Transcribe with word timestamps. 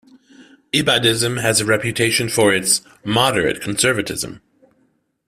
Ibadhism 0.73 1.37
has 1.41 1.61
a 1.61 1.65
reputation 1.65 2.27
for 2.27 2.51
its 2.51 2.81
"moderate 3.05 3.61
conservatism". 3.61 4.41